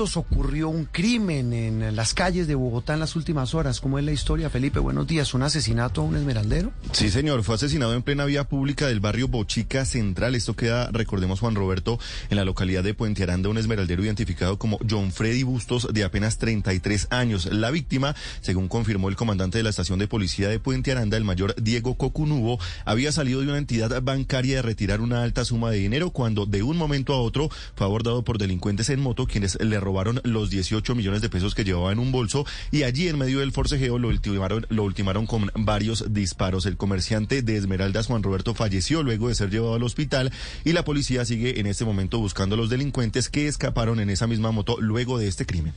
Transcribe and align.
ocurrió 0.00 0.70
un 0.70 0.86
crimen 0.86 1.52
en 1.52 1.94
las 1.94 2.14
calles 2.14 2.46
de 2.46 2.54
Bogotá 2.54 2.94
en 2.94 3.00
las 3.00 3.14
últimas 3.14 3.54
horas. 3.54 3.78
¿Cómo 3.78 3.98
es 3.98 4.04
la 4.06 4.12
historia, 4.12 4.48
Felipe? 4.48 4.78
Buenos 4.78 5.06
días. 5.06 5.34
¿Un 5.34 5.42
asesinato 5.42 6.00
a 6.00 6.04
un 6.04 6.16
esmeraldero? 6.16 6.72
Sí, 6.92 7.10
señor. 7.10 7.44
Fue 7.44 7.56
asesinado 7.56 7.92
en 7.92 8.02
plena 8.02 8.24
vía 8.24 8.44
pública 8.44 8.86
del 8.86 9.00
barrio 9.00 9.28
Bochica 9.28 9.84
Central. 9.84 10.34
Esto 10.34 10.56
queda, 10.56 10.88
recordemos, 10.90 11.40
Juan 11.40 11.54
Roberto, 11.54 11.98
en 12.30 12.38
la 12.38 12.46
localidad 12.46 12.82
de 12.82 12.94
Puente 12.94 13.22
Aranda, 13.22 13.50
un 13.50 13.58
esmeraldero 13.58 14.02
identificado 14.02 14.58
como 14.58 14.78
John 14.88 15.12
Freddy 15.12 15.42
Bustos, 15.42 15.86
de 15.92 16.04
apenas 16.04 16.38
33 16.38 17.08
años. 17.10 17.44
La 17.52 17.70
víctima, 17.70 18.16
según 18.40 18.68
confirmó 18.68 19.10
el 19.10 19.16
comandante 19.16 19.58
de 19.58 19.64
la 19.64 19.70
estación 19.70 19.98
de 19.98 20.08
policía 20.08 20.48
de 20.48 20.58
Puente 20.58 20.90
Aranda, 20.90 21.18
el 21.18 21.24
mayor 21.24 21.54
Diego 21.62 21.98
Cocunubo, 21.98 22.58
había 22.86 23.12
salido 23.12 23.42
de 23.42 23.48
una 23.48 23.58
entidad 23.58 24.00
bancaria 24.02 24.56
de 24.56 24.62
retirar 24.62 25.02
una 25.02 25.22
alta 25.22 25.44
suma 25.44 25.70
de 25.70 25.76
dinero 25.76 26.12
cuando, 26.12 26.46
de 26.46 26.62
un 26.62 26.78
momento 26.78 27.12
a 27.12 27.20
otro, 27.20 27.50
fue 27.74 27.86
abordado 27.86 28.24
por 28.24 28.38
delincuentes 28.38 28.88
en 28.88 28.98
moto, 28.98 29.26
quienes 29.26 29.60
le 29.60 29.81
robaron 29.82 30.20
los 30.24 30.48
18 30.48 30.94
millones 30.94 31.20
de 31.20 31.28
pesos 31.28 31.54
que 31.54 31.64
llevaba 31.64 31.92
en 31.92 31.98
un 31.98 32.10
bolso 32.12 32.46
y 32.70 32.84
allí 32.84 33.08
en 33.08 33.18
medio 33.18 33.40
del 33.40 33.52
forcejeo 33.52 33.98
lo 33.98 34.08
ultimaron, 34.08 34.66
lo 34.70 34.84
ultimaron 34.84 35.26
con 35.26 35.50
varios 35.54 36.14
disparos. 36.14 36.64
El 36.64 36.78
comerciante 36.78 37.42
de 37.42 37.56
Esmeraldas, 37.56 38.06
Juan 38.06 38.22
Roberto, 38.22 38.54
falleció 38.54 39.02
luego 39.02 39.28
de 39.28 39.34
ser 39.34 39.50
llevado 39.50 39.74
al 39.74 39.82
hospital 39.82 40.32
y 40.64 40.72
la 40.72 40.84
policía 40.84 41.24
sigue 41.24 41.60
en 41.60 41.66
este 41.66 41.84
momento 41.84 42.18
buscando 42.18 42.54
a 42.54 42.58
los 42.58 42.70
delincuentes 42.70 43.28
que 43.28 43.48
escaparon 43.48 44.00
en 44.00 44.08
esa 44.08 44.26
misma 44.26 44.52
moto 44.52 44.76
luego 44.80 45.18
de 45.18 45.28
este 45.28 45.44
crimen. 45.44 45.74